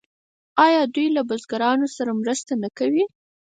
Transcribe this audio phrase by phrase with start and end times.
[0.65, 3.05] آیا دوی له بزګرانو سره مرسته نه کوي؟